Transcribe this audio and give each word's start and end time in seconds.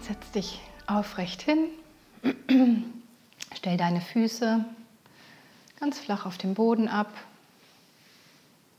Setz 0.00 0.30
dich 0.30 0.60
aufrecht 0.86 1.42
hin. 1.42 1.68
Stell 3.54 3.76
deine 3.76 4.00
Füße 4.00 4.64
ganz 5.80 5.98
flach 5.98 6.26
auf 6.26 6.38
dem 6.38 6.54
Boden 6.54 6.88
ab. 6.88 7.12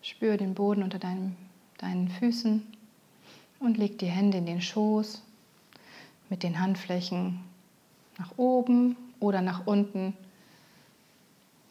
Spür 0.02 0.38
den 0.38 0.54
Boden 0.54 0.84
unter 0.84 1.00
deinem, 1.00 1.36
deinen 1.78 2.10
Füßen 2.10 2.66
und 3.60 3.78
leg 3.78 4.00
die 4.00 4.08
Hände 4.08 4.38
in 4.38 4.46
den 4.46 4.62
Schoß 4.62 5.22
mit 6.30 6.44
den 6.44 6.60
Handflächen 6.60 7.40
nach 8.18 8.38
oben 8.38 8.96
oder 9.20 9.42
nach 9.42 9.66
unten. 9.68 10.16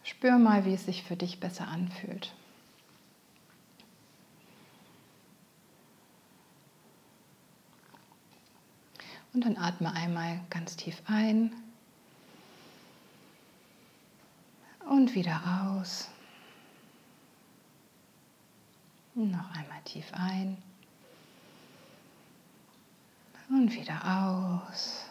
Spür 0.02 0.38
mal, 0.38 0.64
wie 0.64 0.74
es 0.74 0.86
sich 0.86 1.02
für 1.02 1.16
dich 1.16 1.40
besser 1.40 1.68
anfühlt. 1.68 2.32
Und 9.32 9.44
dann 9.44 9.56
atme 9.56 9.92
einmal 9.92 10.40
ganz 10.50 10.76
tief 10.76 11.02
ein 11.06 11.52
und 14.88 15.14
wieder 15.14 15.40
aus. 15.62 16.08
Noch 19.14 19.50
einmal 19.50 19.82
tief 19.84 20.06
ein 20.12 20.56
und 23.48 23.72
wieder 23.74 24.00
aus. 24.04 25.04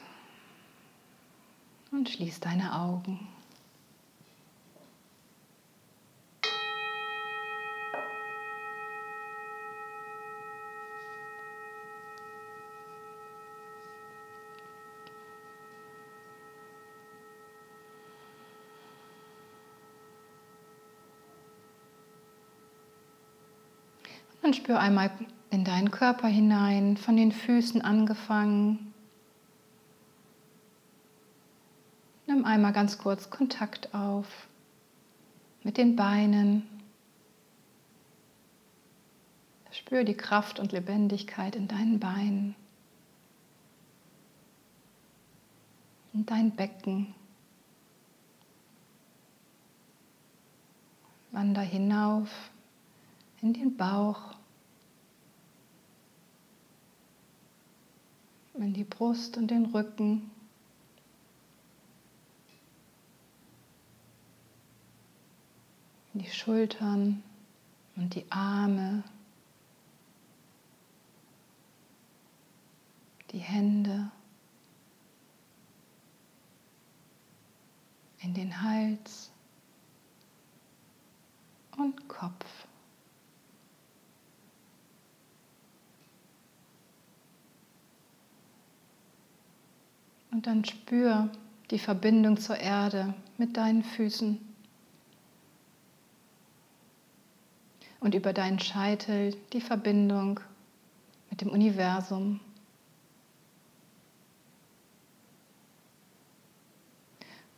Und 1.91 2.09
schließ 2.09 2.39
deine 2.39 2.73
Augen. 2.73 3.27
Spür 24.67 24.81
einmal 24.81 25.09
in 25.49 25.63
deinen 25.63 25.91
Körper 25.91 26.27
hinein, 26.27 26.97
von 26.97 27.16
den 27.16 27.31
Füßen 27.31 27.81
angefangen. 27.81 28.94
Nimm 32.25 32.44
einmal 32.44 32.73
ganz 32.73 32.97
kurz 32.97 33.29
Kontakt 33.29 33.95
auf 33.95 34.27
mit 35.63 35.77
den 35.77 35.95
Beinen. 35.95 36.67
Spür 39.72 40.03
die 40.03 40.17
Kraft 40.17 40.59
und 40.59 40.73
Lebendigkeit 40.73 41.56
in 41.56 41.69
deinen 41.69 42.01
Beinen, 42.01 42.53
in 46.13 46.25
dein 46.25 46.51
Becken. 46.51 47.16
Wander 51.31 51.61
hinauf 51.61 52.51
in 53.41 53.53
den 53.53 53.77
Bauch. 53.77 54.37
In 58.63 58.73
die 58.73 58.84
Brust 58.84 59.38
und 59.38 59.50
den 59.50 59.66
Rücken. 59.68 60.31
In 66.13 66.22
die 66.22 66.29
Schultern 66.29 67.23
und 67.95 68.16
die 68.16 68.25
Arme, 68.31 69.03
die 73.31 73.40
Hände, 73.40 74.12
in 78.19 78.34
den 78.34 78.62
Hals 78.62 79.31
und 81.78 82.07
Kopf. 82.07 82.66
Und 90.31 90.47
dann 90.47 90.65
spür 90.65 91.29
die 91.71 91.79
Verbindung 91.79 92.38
zur 92.38 92.57
Erde 92.57 93.13
mit 93.38 93.57
deinen 93.57 93.83
Füßen. 93.83 94.39
Und 97.99 98.13
über 98.13 98.33
deinen 98.33 98.59
Scheitel 98.59 99.35
die 99.53 99.61
Verbindung 99.61 100.39
mit 101.29 101.41
dem 101.41 101.49
Universum. 101.49 102.39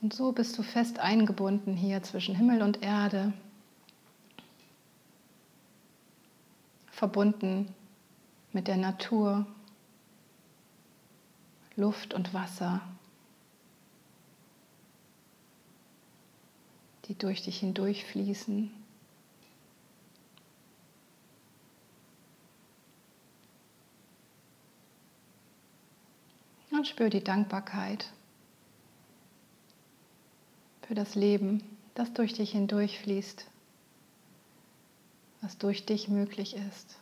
Und 0.01 0.13
so 0.13 0.31
bist 0.31 0.57
du 0.57 0.63
fest 0.63 0.99
eingebunden 0.99 1.75
hier 1.75 2.01
zwischen 2.03 2.35
Himmel 2.35 2.61
und 2.61 2.81
Erde, 2.81 3.33
verbunden 6.89 7.73
mit 8.53 8.67
der 8.67 8.77
Natur. 8.77 9.45
Luft 11.79 12.13
und 12.13 12.33
Wasser, 12.33 12.81
die 17.05 17.17
durch 17.17 17.41
dich 17.41 17.59
hindurch 17.59 18.03
fließen. 18.03 18.69
Und 26.71 26.87
spür 26.87 27.09
die 27.09 27.23
Dankbarkeit 27.23 28.11
für 30.81 30.95
das 30.95 31.15
Leben, 31.15 31.63
das 31.95 32.13
durch 32.13 32.33
dich 32.33 32.51
hindurch 32.51 32.99
fließt, 32.99 33.45
was 35.41 35.57
durch 35.57 35.85
dich 35.85 36.09
möglich 36.09 36.55
ist. 36.55 36.97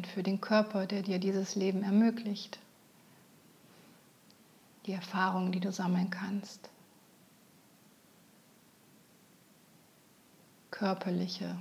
Und 0.00 0.06
für 0.06 0.22
den 0.22 0.40
Körper, 0.40 0.86
der 0.86 1.02
dir 1.02 1.18
dieses 1.18 1.56
Leben 1.56 1.82
ermöglicht. 1.82 2.58
Die 4.86 4.92
Erfahrungen, 4.92 5.52
die 5.52 5.60
du 5.60 5.70
sammeln 5.70 6.08
kannst. 6.08 6.70
Körperliche 10.70 11.54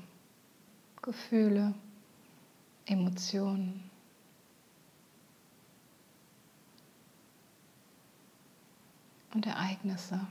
Gefühle, 1.02 1.74
Emotionen. 2.86 3.90
Und 9.34 9.46
Ereignisse. 9.48 10.26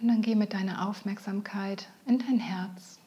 Und 0.00 0.08
dann 0.08 0.22
geh 0.22 0.36
mit 0.36 0.54
deiner 0.54 0.88
Aufmerksamkeit 0.88 1.88
in 2.06 2.20
dein 2.20 2.38
Herz. 2.38 3.00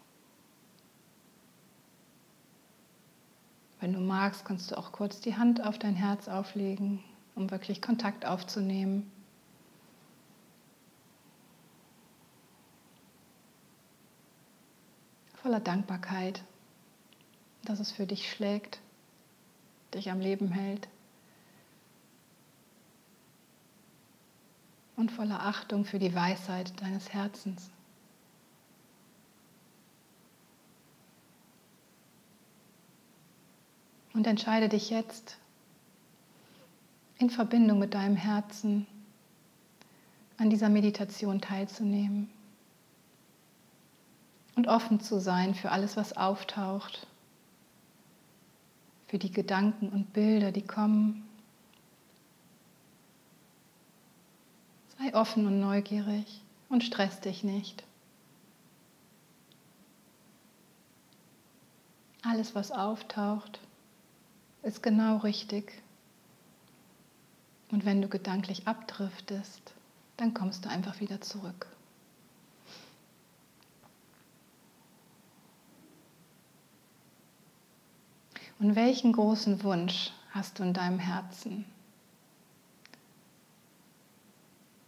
Wenn 3.80 3.94
du 3.94 4.00
magst, 4.00 4.46
kannst 4.46 4.72
du 4.72 4.78
auch 4.78 4.92
kurz 4.92 5.22
die 5.22 5.36
Hand 5.36 5.64
auf 5.64 5.80
dein 5.80 5.96
Herz 5.96 6.28
auflegen, 6.28 7.04
um 7.34 7.50
wirklich 7.50 7.82
Kontakt 7.82 8.26
aufzunehmen. 8.26 9.10
Voller 15.36 15.62
Dankbarkeit, 15.62 16.44
dass 17.64 17.80
es 17.80 17.92
für 17.92 18.06
dich 18.06 18.30
schlägt, 18.30 18.80
dich 19.96 20.12
am 20.12 20.20
Leben 20.20 20.50
hält. 20.50 20.88
Und 25.02 25.12
voller 25.12 25.42
Achtung 25.42 25.84
für 25.84 26.00
die 26.00 26.14
Weisheit 26.14 26.80
deines 26.80 27.12
Herzens. 27.12 27.72
Und 34.14 34.28
entscheide 34.28 34.70
dich 34.70 34.90
jetzt 34.92 35.38
in 37.18 37.30
Verbindung 37.30 37.80
mit 37.80 37.96
deinem 37.96 38.16
Herzen 38.16 38.86
an 40.38 40.50
dieser 40.50 40.70
Meditation 40.70 41.42
teilzunehmen 41.42 42.30
und 44.56 44.68
offen 44.68 45.00
zu 45.00 45.20
sein 45.20 45.56
für 45.56 45.72
alles, 45.72 45.98
was 45.98 46.16
auftaucht, 46.16 47.08
für 49.08 49.18
die 49.18 49.32
Gedanken 49.32 49.90
und 49.90 50.14
Bilder, 50.14 50.52
die 50.52 50.66
kommen. 50.66 51.28
Offen 55.14 55.46
und 55.48 55.60
neugierig 55.60 56.42
und 56.70 56.84
stress 56.84 57.20
dich 57.20 57.44
nicht. 57.44 57.84
Alles, 62.24 62.54
was 62.54 62.72
auftaucht, 62.72 63.60
ist 64.62 64.84
genau 64.84 65.18
richtig. 65.18 65.82
Und 67.72 67.86
wenn 67.86 68.02
du 68.02 68.08
gedanklich 68.08 68.68
abdriftest, 68.68 69.74
dann 70.18 70.34
kommst 70.34 70.66
du 70.66 70.70
einfach 70.70 71.00
wieder 71.00 71.22
zurück. 71.22 71.68
Und 78.60 78.76
welchen 78.76 79.14
großen 79.14 79.64
Wunsch 79.64 80.12
hast 80.30 80.60
du 80.60 80.64
in 80.64 80.74
deinem 80.74 81.00
Herzen? 81.00 81.66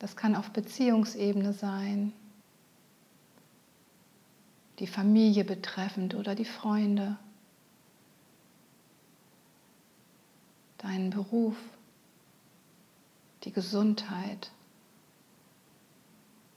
Das 0.03 0.17
kann 0.17 0.35
auf 0.35 0.49
Beziehungsebene 0.49 1.53
sein, 1.53 2.11
die 4.79 4.85
Familie 4.85 5.45
betreffend 5.45 6.13
oder 6.13 6.35
die 6.35 6.43
Freunde, 6.43 7.15
deinen 10.79 11.09
Beruf, 11.09 11.55
die 13.45 13.53
Gesundheit 13.53 14.51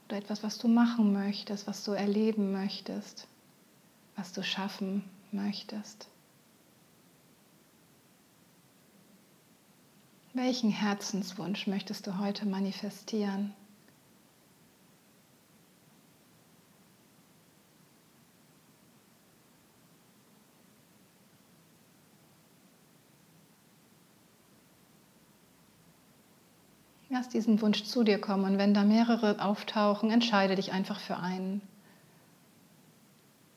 oder 0.07 0.17
etwas, 0.17 0.43
was 0.43 0.57
du 0.57 0.67
machen 0.67 1.13
möchtest, 1.13 1.67
was 1.67 1.85
du 1.85 1.93
erleben 1.93 2.51
möchtest, 2.51 3.29
was 4.17 4.33
du 4.33 4.43
schaffen 4.43 5.05
möchtest. 5.31 6.09
Welchen 10.37 10.69
Herzenswunsch 10.69 11.65
möchtest 11.65 12.05
du 12.05 12.19
heute 12.19 12.45
manifestieren? 12.45 13.55
Lass 27.09 27.29
diesen 27.29 27.59
Wunsch 27.63 27.85
zu 27.85 28.03
dir 28.03 28.21
kommen 28.21 28.45
und 28.45 28.57
wenn 28.59 28.75
da 28.75 28.83
mehrere 28.83 29.43
auftauchen, 29.43 30.11
entscheide 30.11 30.53
dich 30.53 30.71
einfach 30.71 30.99
für 30.99 31.17
einen. 31.17 31.63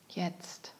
Jetzt. 0.09 0.73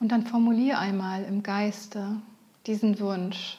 Und 0.00 0.08
dann 0.08 0.26
formuliere 0.26 0.78
einmal 0.78 1.24
im 1.24 1.42
Geiste 1.42 2.16
diesen 2.66 2.98
Wunsch. 3.00 3.58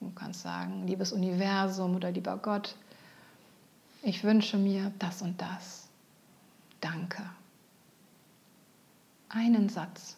Du 0.00 0.10
kannst 0.14 0.42
sagen, 0.42 0.86
liebes 0.86 1.12
Universum 1.12 1.96
oder 1.96 2.12
lieber 2.12 2.36
Gott, 2.38 2.76
ich 4.02 4.22
wünsche 4.22 4.56
mir 4.56 4.92
das 5.00 5.20
und 5.22 5.40
das. 5.40 5.88
Danke. 6.80 7.28
Einen 9.28 9.68
Satz. 9.68 10.17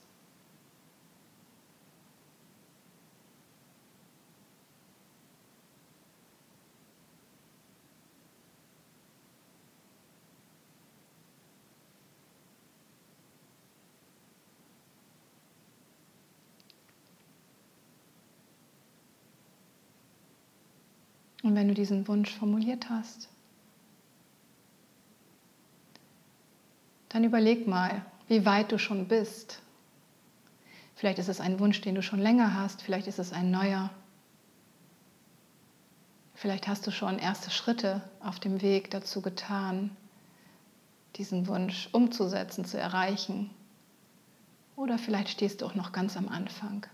Und 21.50 21.56
wenn 21.56 21.66
du 21.66 21.74
diesen 21.74 22.06
Wunsch 22.06 22.32
formuliert 22.32 22.90
hast, 22.90 23.28
dann 27.08 27.24
überleg 27.24 27.66
mal, 27.66 28.06
wie 28.28 28.46
weit 28.46 28.70
du 28.70 28.78
schon 28.78 29.08
bist. 29.08 29.60
Vielleicht 30.94 31.18
ist 31.18 31.28
es 31.28 31.40
ein 31.40 31.58
Wunsch, 31.58 31.80
den 31.80 31.96
du 31.96 32.04
schon 32.04 32.20
länger 32.20 32.54
hast, 32.54 32.82
vielleicht 32.82 33.08
ist 33.08 33.18
es 33.18 33.32
ein 33.32 33.50
neuer. 33.50 33.90
Vielleicht 36.34 36.68
hast 36.68 36.86
du 36.86 36.92
schon 36.92 37.18
erste 37.18 37.50
Schritte 37.50 38.00
auf 38.20 38.38
dem 38.38 38.62
Weg 38.62 38.92
dazu 38.92 39.20
getan, 39.20 39.90
diesen 41.16 41.48
Wunsch 41.48 41.88
umzusetzen, 41.90 42.64
zu 42.64 42.78
erreichen. 42.78 43.50
Oder 44.76 44.98
vielleicht 44.98 45.30
stehst 45.30 45.62
du 45.62 45.66
auch 45.66 45.74
noch 45.74 45.90
ganz 45.90 46.16
am 46.16 46.28
Anfang. 46.28 46.86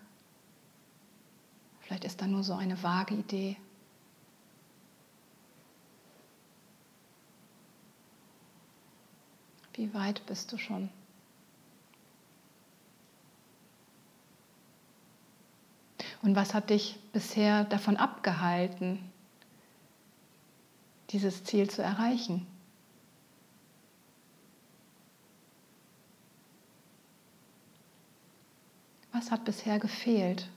Vielleicht 1.80 2.06
ist 2.06 2.22
da 2.22 2.26
nur 2.26 2.42
so 2.42 2.54
eine 2.54 2.82
vage 2.82 3.12
Idee. 3.16 3.58
Wie 9.76 9.92
weit 9.92 10.24
bist 10.24 10.50
du 10.52 10.58
schon? 10.58 10.88
Und 16.22 16.34
was 16.34 16.54
hat 16.54 16.70
dich 16.70 16.98
bisher 17.12 17.64
davon 17.64 17.98
abgehalten, 17.98 18.98
dieses 21.10 21.44
Ziel 21.44 21.68
zu 21.68 21.82
erreichen? 21.82 22.46
Was 29.12 29.30
hat 29.30 29.44
bisher 29.44 29.78
gefehlt? 29.78 30.48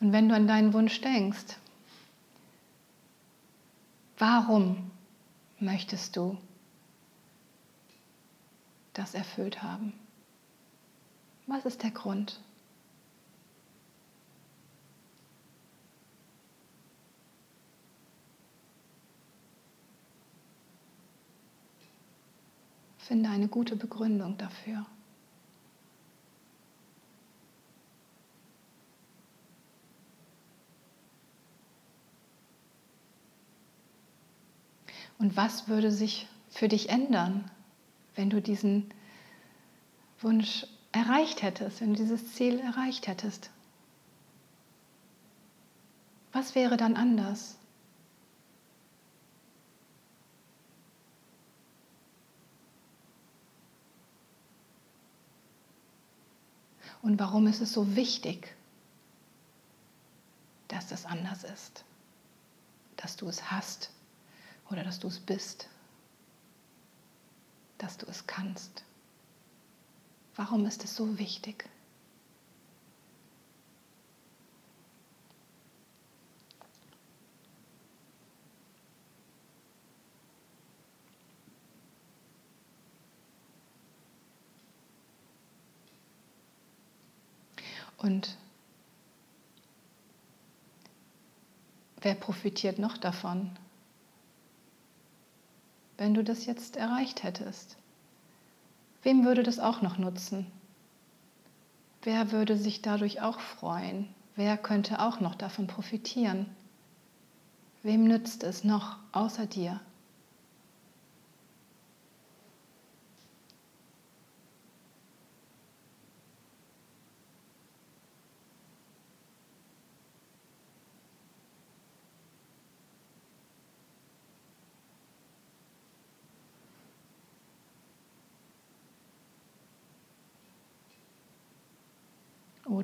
Und 0.00 0.12
wenn 0.12 0.28
du 0.28 0.34
an 0.34 0.46
deinen 0.46 0.72
Wunsch 0.72 1.00
denkst, 1.00 1.56
warum 4.18 4.90
möchtest 5.58 6.16
du 6.16 6.36
das 8.92 9.14
erfüllt 9.14 9.62
haben? 9.62 9.92
Was 11.46 11.64
ist 11.66 11.82
der 11.82 11.90
Grund? 11.90 12.40
Finde 22.98 23.28
eine 23.28 23.48
gute 23.48 23.76
Begründung 23.76 24.38
dafür. 24.38 24.86
Und 35.18 35.36
was 35.36 35.68
würde 35.68 35.90
sich 35.90 36.26
für 36.50 36.68
dich 36.68 36.88
ändern, 36.88 37.50
wenn 38.14 38.30
du 38.30 38.42
diesen 38.42 38.90
Wunsch 40.20 40.66
erreicht 40.92 41.42
hättest, 41.42 41.80
wenn 41.80 41.94
du 41.94 42.02
dieses 42.02 42.34
Ziel 42.34 42.60
erreicht 42.60 43.06
hättest? 43.06 43.50
Was 46.32 46.54
wäre 46.54 46.76
dann 46.76 46.96
anders? 46.96 47.56
Und 57.02 57.20
warum 57.20 57.46
ist 57.46 57.60
es 57.60 57.72
so 57.72 57.96
wichtig, 57.96 58.56
dass 60.68 60.88
das 60.88 61.04
anders 61.04 61.44
ist, 61.44 61.84
dass 62.96 63.16
du 63.16 63.28
es 63.28 63.50
hast? 63.50 63.93
Oder 64.70 64.82
dass 64.84 64.98
du 65.00 65.08
es 65.08 65.20
bist. 65.20 65.68
dass 67.84 67.98
du 67.98 68.06
es 68.06 68.26
kannst? 68.26 68.82
Warum 70.36 70.64
ist 70.66 70.84
es 70.84 70.96
so 70.96 71.18
wichtig? 71.18 71.68
Und 87.98 88.36
wer 92.00 92.14
profitiert 92.14 92.78
noch 92.78 92.96
davon, 92.98 93.50
wenn 95.96 96.14
du 96.14 96.24
das 96.24 96.46
jetzt 96.46 96.76
erreicht 96.76 97.22
hättest? 97.22 97.76
Wem 99.02 99.24
würde 99.24 99.42
das 99.42 99.58
auch 99.58 99.82
noch 99.82 99.98
nutzen? 99.98 100.46
Wer 102.02 102.32
würde 102.32 102.56
sich 102.56 102.82
dadurch 102.82 103.20
auch 103.20 103.40
freuen? 103.40 104.08
Wer 104.36 104.56
könnte 104.56 105.00
auch 105.00 105.20
noch 105.20 105.34
davon 105.34 105.66
profitieren? 105.66 106.46
Wem 107.82 108.04
nützt 108.04 108.42
es 108.42 108.64
noch 108.64 108.96
außer 109.12 109.46
dir? 109.46 109.80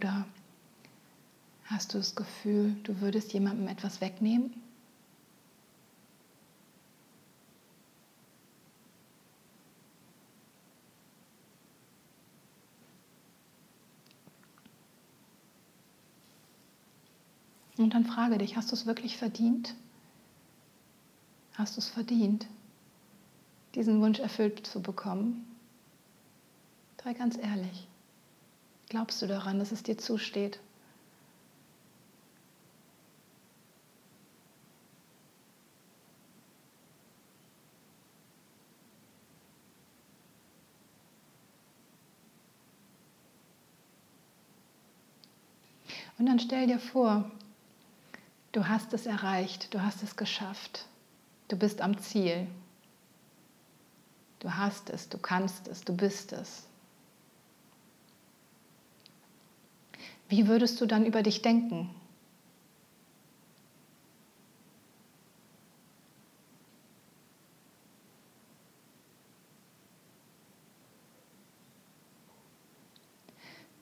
Oder 0.00 0.24
hast 1.66 1.92
du 1.92 1.98
das 1.98 2.14
Gefühl, 2.14 2.74
du 2.84 3.02
würdest 3.02 3.34
jemandem 3.34 3.68
etwas 3.68 4.00
wegnehmen? 4.00 4.54
Und 17.76 17.92
dann 17.92 18.06
frage 18.06 18.38
dich, 18.38 18.56
hast 18.56 18.70
du 18.70 18.74
es 18.74 18.86
wirklich 18.86 19.18
verdient? 19.18 19.74
Hast 21.52 21.76
du 21.76 21.80
es 21.80 21.88
verdient, 21.88 22.46
diesen 23.74 24.00
Wunsch 24.00 24.18
erfüllt 24.18 24.66
zu 24.66 24.80
bekommen? 24.80 25.44
Sei 27.04 27.12
ganz 27.12 27.36
ehrlich. 27.36 27.89
Glaubst 28.90 29.22
du 29.22 29.28
daran, 29.28 29.60
dass 29.60 29.70
es 29.70 29.84
dir 29.84 29.96
zusteht? 29.96 30.58
Und 46.18 46.26
dann 46.26 46.40
stell 46.40 46.66
dir 46.66 46.80
vor, 46.80 47.30
du 48.50 48.66
hast 48.66 48.92
es 48.92 49.06
erreicht, 49.06 49.72
du 49.72 49.80
hast 49.80 50.02
es 50.02 50.16
geschafft, 50.16 50.86
du 51.46 51.56
bist 51.56 51.80
am 51.80 51.96
Ziel. 52.00 52.48
Du 54.40 54.52
hast 54.52 54.90
es, 54.90 55.08
du 55.08 55.16
kannst 55.16 55.68
es, 55.68 55.82
du 55.82 55.96
bist 55.96 56.32
es. 56.32 56.66
Wie 60.30 60.46
würdest 60.46 60.80
du 60.80 60.86
dann 60.86 61.04
über 61.04 61.24
dich 61.24 61.42
denken? 61.42 61.90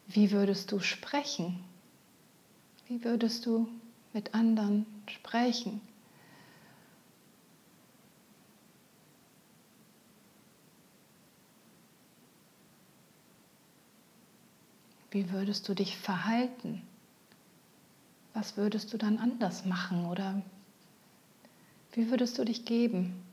Wie 0.06 0.30
würdest 0.30 0.72
du 0.72 0.80
sprechen? 0.80 1.62
Wie 2.86 3.04
würdest 3.04 3.44
du 3.44 3.68
mit 4.14 4.32
anderen 4.34 4.86
sprechen? 5.06 5.82
Wie 15.10 15.30
würdest 15.30 15.68
du 15.68 15.74
dich 15.74 15.96
verhalten? 15.96 16.82
Was 18.34 18.56
würdest 18.56 18.92
du 18.92 18.98
dann 18.98 19.18
anders 19.18 19.64
machen 19.64 20.06
oder 20.06 20.42
wie 21.92 22.10
würdest 22.10 22.38
du 22.38 22.44
dich 22.44 22.64
geben? 22.64 23.24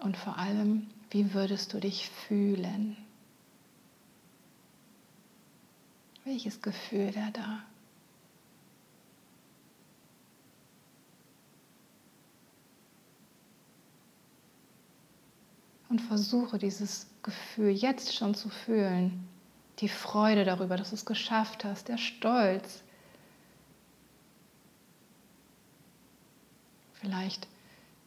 Und 0.00 0.16
vor 0.16 0.38
allem, 0.38 0.86
wie 1.10 1.32
würdest 1.34 1.72
du 1.72 1.80
dich 1.80 2.08
fühlen? 2.08 2.96
Welches 6.24 6.60
Gefühl 6.60 7.14
wäre 7.14 7.32
da? 7.32 7.62
Und 15.88 16.00
versuche 16.00 16.58
dieses 16.58 17.06
Gefühl 17.22 17.70
jetzt 17.70 18.14
schon 18.14 18.34
zu 18.34 18.48
fühlen. 18.48 19.26
Die 19.78 19.88
Freude 19.88 20.44
darüber, 20.44 20.76
dass 20.76 20.90
du 20.90 20.96
es 20.96 21.06
geschafft 21.06 21.64
hast, 21.64 21.88
der 21.88 21.98
Stolz. 21.98 22.82
Vielleicht 26.94 27.46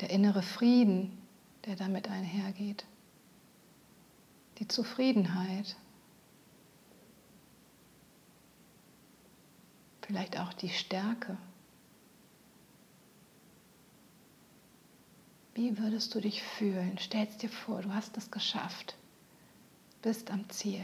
der 0.01 0.09
innere 0.09 0.41
Frieden, 0.41 1.17
der 1.65 1.75
damit 1.75 2.09
einhergeht. 2.09 2.85
Die 4.59 4.67
Zufriedenheit. 4.67 5.75
Vielleicht 10.01 10.38
auch 10.39 10.53
die 10.53 10.69
Stärke. 10.69 11.38
Wie 15.61 15.77
würdest 15.77 16.15
du 16.15 16.19
dich 16.19 16.41
fühlen? 16.41 16.97
Stell 16.99 17.27
dir 17.39 17.47
vor, 17.47 17.83
du 17.83 17.93
hast 17.93 18.17
es 18.17 18.31
geschafft, 18.31 18.95
bist 20.01 20.31
am 20.31 20.49
Ziel. 20.49 20.81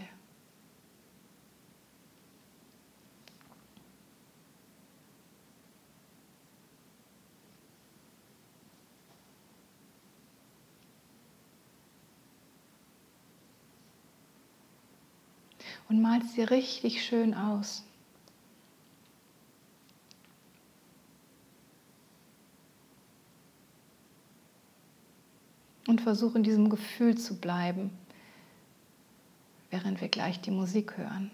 Und 15.89 16.03
malst 16.03 16.37
dir 16.37 16.51
richtig 16.51 17.03
schön 17.03 17.33
aus. 17.33 17.83
Und 25.87 26.01
versuche 26.01 26.37
in 26.37 26.43
diesem 26.43 26.69
Gefühl 26.69 27.17
zu 27.17 27.37
bleiben, 27.37 27.89
während 29.71 30.01
wir 30.01 30.09
gleich 30.09 30.41
die 30.41 30.51
Musik 30.51 30.97
hören. 30.97 31.31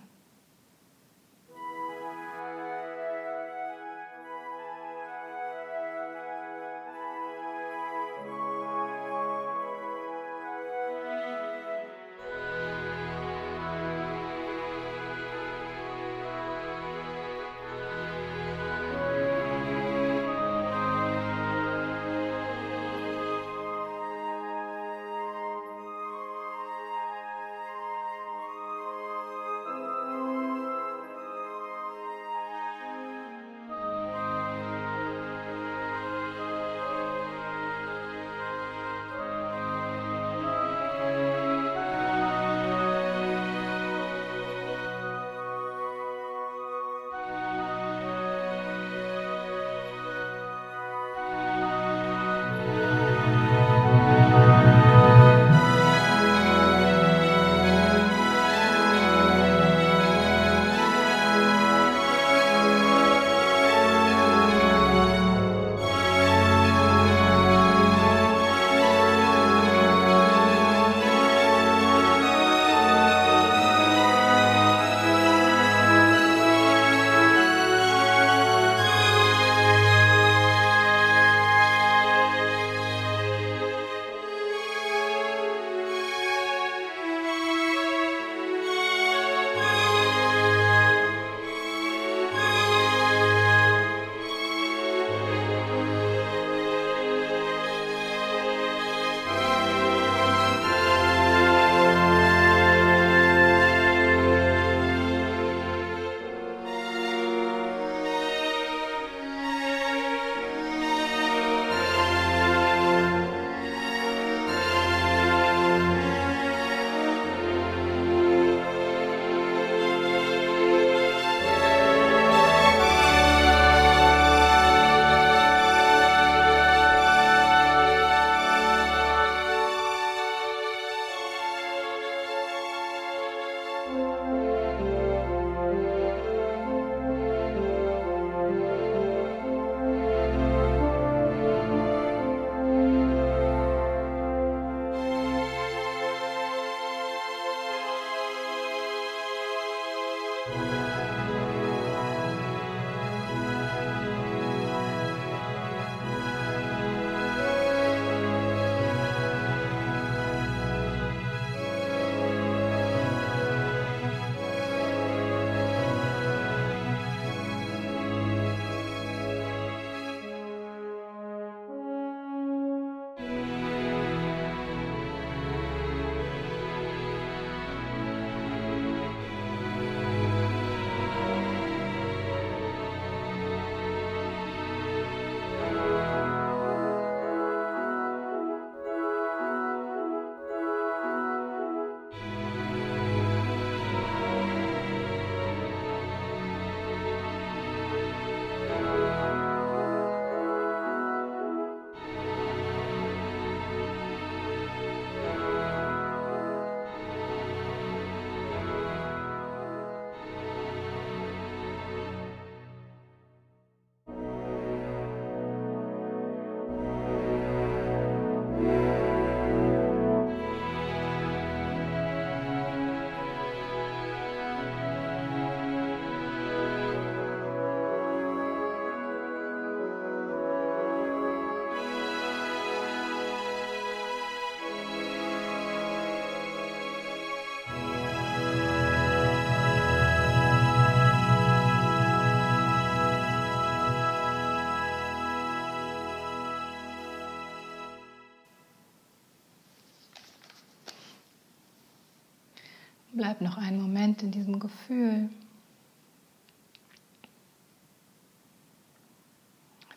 Bleib 253.15 253.41
noch 253.41 253.57
einen 253.57 253.79
Moment 253.79 254.23
in 254.23 254.31
diesem 254.31 254.59
Gefühl. 254.59 255.29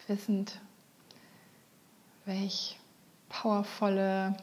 Wissend, 0.07 0.61
welch 2.27 2.79
powervolle 3.31 4.37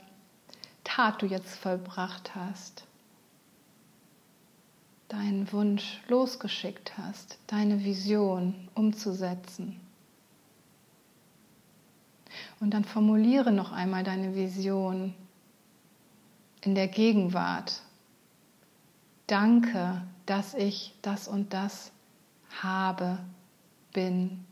Tat 0.84 1.22
du 1.22 1.28
jetzt 1.28 1.56
vollbracht 1.56 2.34
hast, 2.34 2.86
deinen 5.08 5.52
Wunsch 5.52 6.02
losgeschickt 6.08 6.98
hast, 6.98 7.38
deine 7.46 7.84
Vision 7.84 8.70
umzusetzen. 8.74 9.80
Und 12.60 12.72
dann 12.72 12.86
formuliere 12.86 13.52
noch 13.52 13.72
einmal 13.72 14.04
deine 14.04 14.34
Vision 14.34 15.14
in 16.62 16.74
der 16.74 16.88
Gegenwart. 16.88 17.84
Danke, 19.28 20.02
dass 20.26 20.54
ich 20.54 20.96
das 21.02 21.28
und 21.28 21.54
das 21.54 21.92
habe, 22.62 23.20
bin, 23.94 24.46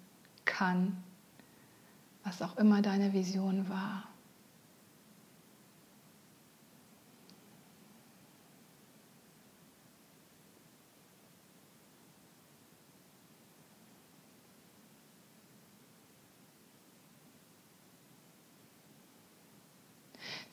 kann, 0.45 1.03
was 2.23 2.41
auch 2.41 2.57
immer 2.57 2.81
deine 2.81 3.13
Vision 3.13 3.69
war. 3.69 4.03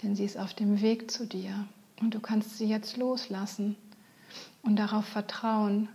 denn 0.03 0.15
sie 0.15 0.25
ist 0.25 0.39
auf 0.39 0.55
dem 0.55 0.81
Weg 0.81 1.11
zu 1.11 1.27
dir 1.27 1.67
und 2.01 2.15
du 2.15 2.21
kannst 2.21 2.57
sie 2.57 2.67
jetzt 2.67 2.97
loslassen 2.97 3.77
und 4.69 4.77
darauf 4.77 5.07
vertrauen, 5.07 5.89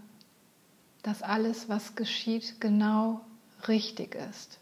dass 1.04 1.22
alles, 1.22 1.70
was 1.70 1.96
geschieht, 1.96 2.60
genau 2.60 3.22
richtig 3.68 4.16
ist. 4.16 4.60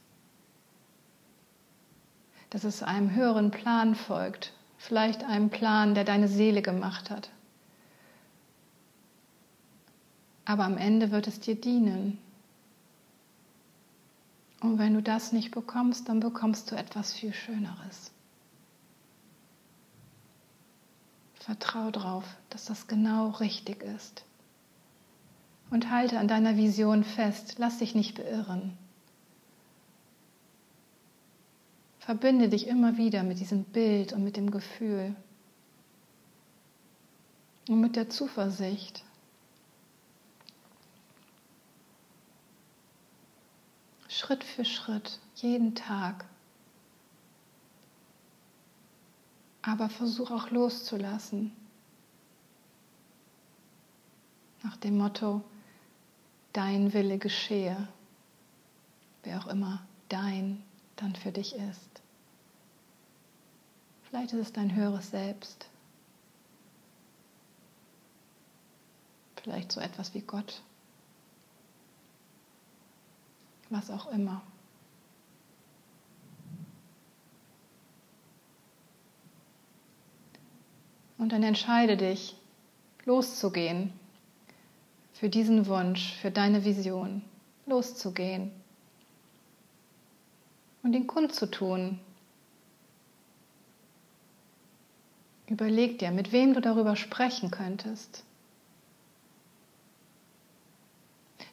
Dass 2.49 2.65
es 2.65 2.83
einem 2.83 3.15
höheren 3.15 3.51
Plan 3.51 3.95
folgt, 3.95 4.51
vielleicht 4.77 5.23
einem 5.23 5.49
Plan, 5.49 5.95
der 5.95 6.03
deine 6.03 6.27
Seele 6.27 6.61
gemacht 6.61 7.09
hat. 7.09 7.29
Aber 10.43 10.65
am 10.65 10.77
Ende 10.77 11.11
wird 11.11 11.27
es 11.27 11.39
dir 11.39 11.55
dienen. 11.55 12.17
Und 14.59 14.77
wenn 14.77 14.93
du 14.93 15.01
das 15.01 15.31
nicht 15.31 15.51
bekommst, 15.51 16.09
dann 16.09 16.19
bekommst 16.19 16.69
du 16.69 16.75
etwas 16.75 17.13
viel 17.13 17.33
Schöneres. 17.33 18.11
Vertrau 21.41 21.89
darauf, 21.89 22.23
dass 22.51 22.65
das 22.65 22.87
genau 22.87 23.29
richtig 23.29 23.81
ist. 23.81 24.23
Und 25.71 25.89
halte 25.89 26.19
an 26.19 26.27
deiner 26.27 26.55
Vision 26.55 27.03
fest. 27.03 27.55
Lass 27.57 27.79
dich 27.79 27.95
nicht 27.95 28.15
beirren. 28.15 28.77
Verbinde 31.97 32.49
dich 32.49 32.67
immer 32.67 32.97
wieder 32.97 33.23
mit 33.23 33.39
diesem 33.39 33.63
Bild 33.63 34.13
und 34.13 34.23
mit 34.23 34.37
dem 34.37 34.51
Gefühl 34.51 35.15
und 37.67 37.81
mit 37.81 37.95
der 37.95 38.09
Zuversicht. 38.09 39.03
Schritt 44.09 44.43
für 44.43 44.65
Schritt, 44.65 45.19
jeden 45.35 45.73
Tag 45.73 46.25
aber 49.61 49.89
versuch 49.89 50.31
auch 50.31 50.49
loszulassen. 50.49 51.55
Nach 54.63 54.77
dem 54.77 54.97
Motto, 54.97 55.43
dein 56.53 56.93
Wille 56.93 57.17
geschehe, 57.17 57.87
wer 59.23 59.39
auch 59.39 59.47
immer 59.47 59.85
dein 60.09 60.63
dann 60.95 61.15
für 61.15 61.31
dich 61.31 61.55
ist. 61.55 62.01
Vielleicht 64.03 64.33
ist 64.33 64.39
es 64.39 64.53
dein 64.53 64.75
höheres 64.75 65.09
Selbst. 65.09 65.67
Vielleicht 69.41 69.71
so 69.71 69.79
etwas 69.79 70.13
wie 70.13 70.21
Gott. 70.21 70.61
Was 73.69 73.89
auch 73.89 74.11
immer. 74.11 74.41
Und 81.21 81.33
dann 81.33 81.43
entscheide 81.43 81.97
dich, 81.97 82.35
loszugehen 83.05 83.93
für 85.13 85.29
diesen 85.29 85.67
Wunsch, 85.67 86.15
für 86.15 86.31
deine 86.31 86.65
Vision, 86.65 87.21
loszugehen 87.67 88.49
und 90.81 90.95
ihn 90.95 91.05
kundzutun. 91.05 91.99
Überleg 95.45 95.99
dir, 95.99 96.09
mit 96.09 96.31
wem 96.31 96.55
du 96.55 96.59
darüber 96.59 96.95
sprechen 96.95 97.51
könntest. 97.51 98.23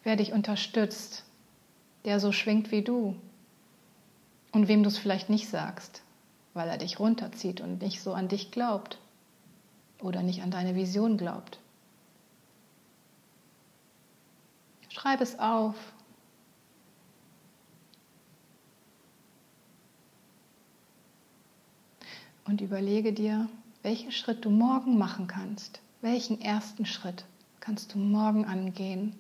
Wer 0.03 0.17
dich 0.17 0.33
unterstützt, 0.33 1.25
der 2.07 2.21
so 2.21 2.33
schwingt 2.33 2.71
wie 2.71 2.81
du. 2.81 3.17
Und 4.51 4.67
wem 4.67 4.83
du 4.83 4.89
es 4.89 4.97
vielleicht 4.97 5.29
nicht 5.29 5.51
sagst, 5.51 6.01
weil 6.55 6.71
er 6.71 6.79
dich 6.79 6.99
runterzieht 6.99 7.61
und 7.61 7.83
nicht 7.83 8.01
so 8.01 8.15
an 8.15 8.29
dich 8.29 8.51
glaubt 8.51 8.99
oder 10.01 10.23
nicht 10.23 10.43
an 10.43 10.51
deine 10.51 10.75
Vision 10.75 11.17
glaubt. 11.17 11.59
Schreib 14.89 15.21
es 15.21 15.39
auf. 15.39 15.77
Und 22.45 22.61
überlege 22.61 23.13
dir, 23.13 23.49
welchen 23.83 24.11
Schritt 24.11 24.45
du 24.45 24.51
morgen 24.51 24.99
machen 24.99 25.27
kannst. 25.27 25.81
Welchen 26.01 26.41
ersten 26.41 26.87
Schritt 26.87 27.25
kannst 27.61 27.95
du 27.95 27.99
morgen 27.99 28.45
angehen? 28.45 29.15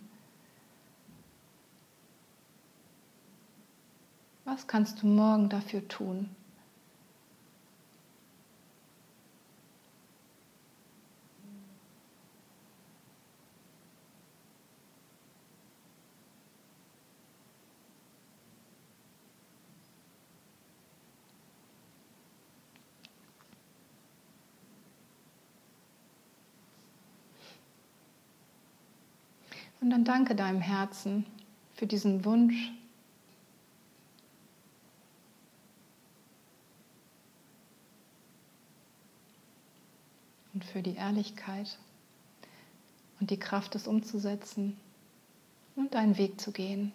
Was 4.44 4.66
kannst 4.66 5.02
du 5.02 5.06
morgen 5.06 5.48
dafür 5.48 5.86
tun? 5.88 6.30
Und 29.88 29.92
dann 29.92 30.04
danke 30.04 30.34
deinem 30.34 30.60
Herzen 30.60 31.24
für 31.72 31.86
diesen 31.86 32.26
Wunsch. 32.26 32.72
Und 40.52 40.62
für 40.62 40.82
die 40.82 40.96
Ehrlichkeit 40.96 41.78
und 43.18 43.30
die 43.30 43.38
Kraft, 43.38 43.76
es 43.76 43.86
umzusetzen 43.86 44.76
und 45.74 45.94
deinen 45.94 46.18
Weg 46.18 46.38
zu 46.38 46.52
gehen. 46.52 46.92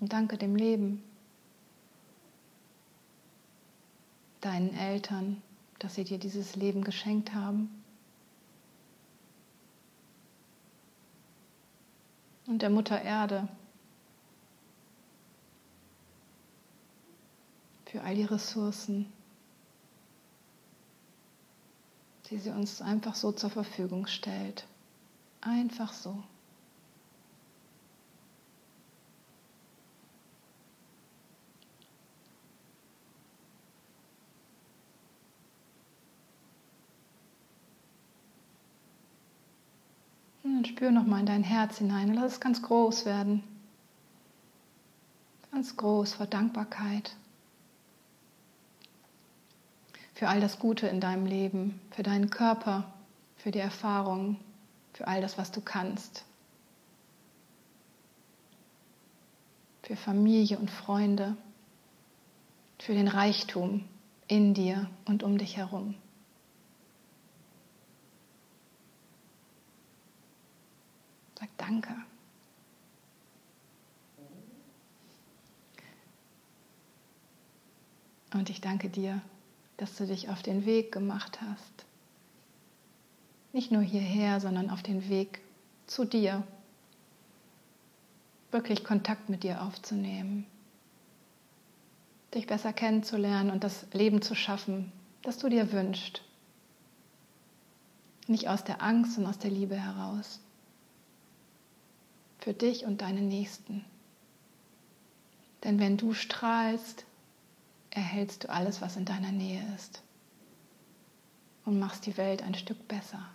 Und 0.00 0.14
danke 0.14 0.38
dem 0.38 0.56
Leben, 0.56 1.02
deinen 4.40 4.74
Eltern, 4.74 5.42
dass 5.78 5.94
sie 5.94 6.04
dir 6.04 6.18
dieses 6.18 6.56
Leben 6.56 6.82
geschenkt 6.82 7.34
haben. 7.34 7.82
Und 12.46 12.62
der 12.62 12.70
Mutter 12.70 13.00
Erde 13.00 13.48
für 17.86 18.02
all 18.02 18.14
die 18.14 18.24
Ressourcen, 18.24 19.12
die 22.30 22.38
sie 22.38 22.50
uns 22.50 22.82
einfach 22.82 23.14
so 23.14 23.32
zur 23.32 23.50
Verfügung 23.50 24.06
stellt. 24.06 24.66
Einfach 25.40 25.92
so. 25.92 26.22
Und 40.66 40.72
spür 40.72 40.90
nochmal 40.90 41.20
in 41.20 41.26
dein 41.26 41.44
Herz 41.44 41.78
hinein. 41.78 42.14
Lass 42.14 42.32
es 42.32 42.40
ganz 42.40 42.62
groß 42.62 43.06
werden. 43.06 43.42
Ganz 45.52 45.76
groß 45.76 46.14
vor 46.14 46.26
Dankbarkeit. 46.26 47.16
für 50.16 50.28
all 50.28 50.40
das 50.40 50.58
Gute 50.58 50.88
in 50.88 50.98
deinem 50.98 51.26
Leben, 51.26 51.78
für 51.90 52.02
deinen 52.02 52.30
Körper, 52.30 52.90
für 53.36 53.50
die 53.50 53.58
Erfahrung, 53.58 54.40
für 54.94 55.06
all 55.06 55.20
das, 55.20 55.36
was 55.36 55.52
du 55.52 55.60
kannst. 55.60 56.24
Für 59.82 59.94
Familie 59.94 60.58
und 60.58 60.70
Freunde, 60.70 61.36
für 62.78 62.94
den 62.94 63.08
Reichtum 63.08 63.84
in 64.26 64.54
dir 64.54 64.88
und 65.04 65.22
um 65.22 65.36
dich 65.36 65.58
herum. 65.58 65.94
Sag 71.38 71.48
danke. 71.58 71.94
Und 78.32 78.50
ich 78.50 78.60
danke 78.60 78.88
dir, 78.88 79.20
dass 79.76 79.96
du 79.96 80.06
dich 80.06 80.28
auf 80.28 80.42
den 80.42 80.66
Weg 80.66 80.92
gemacht 80.92 81.40
hast. 81.40 81.86
Nicht 83.52 83.72
nur 83.72 83.82
hierher, 83.82 84.40
sondern 84.40 84.70
auf 84.70 84.82
den 84.82 85.08
Weg 85.08 85.40
zu 85.86 86.04
dir. 86.04 86.42
Wirklich 88.50 88.84
Kontakt 88.84 89.28
mit 89.28 89.42
dir 89.42 89.62
aufzunehmen. 89.62 90.46
Dich 92.34 92.46
besser 92.46 92.72
kennenzulernen 92.72 93.50
und 93.50 93.64
das 93.64 93.86
Leben 93.92 94.20
zu 94.20 94.34
schaffen, 94.34 94.92
das 95.22 95.38
du 95.38 95.48
dir 95.48 95.72
wünschst. 95.72 96.22
Nicht 98.26 98.48
aus 98.48 98.64
der 98.64 98.82
Angst 98.82 99.16
und 99.18 99.26
aus 99.26 99.38
der 99.38 99.50
Liebe 99.50 99.76
heraus. 99.76 100.40
Für 102.46 102.54
dich 102.54 102.84
und 102.84 103.00
deine 103.00 103.22
Nächsten. 103.22 103.84
Denn 105.64 105.80
wenn 105.80 105.96
du 105.96 106.14
strahlst, 106.14 107.04
erhältst 107.90 108.44
du 108.44 108.50
alles, 108.50 108.80
was 108.80 108.96
in 108.96 109.04
deiner 109.04 109.32
Nähe 109.32 109.66
ist 109.74 110.00
und 111.64 111.80
machst 111.80 112.06
die 112.06 112.16
Welt 112.16 112.42
ein 112.44 112.54
Stück 112.54 112.86
besser. 112.86 113.28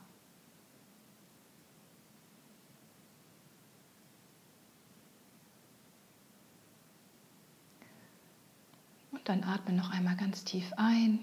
Und 9.12 9.28
dann 9.28 9.44
atme 9.44 9.74
noch 9.74 9.92
einmal 9.92 10.16
ganz 10.16 10.46
tief 10.46 10.72
ein 10.78 11.20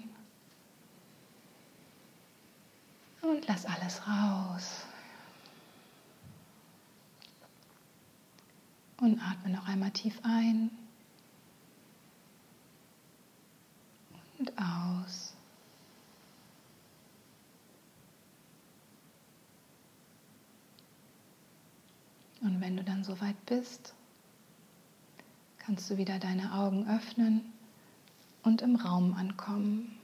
und 3.23 3.47
lass 3.47 3.65
alles 3.65 4.07
raus. 4.07 4.85
Und 8.99 9.19
atme 9.21 9.51
noch 9.51 9.67
einmal 9.67 9.91
tief 9.91 10.19
ein. 10.23 10.71
und 14.39 14.51
aus. 14.57 15.33
Und 22.41 22.61
wenn 22.61 22.77
du 22.77 22.83
dann 22.83 23.03
soweit 23.03 23.45
bist, 23.45 23.93
kannst 25.57 25.89
du 25.89 25.97
wieder 25.97 26.19
deine 26.19 26.53
Augen 26.53 26.87
öffnen 26.87 27.51
und 28.43 28.61
im 28.61 28.77
Raum 28.77 29.13
ankommen. 29.13 29.98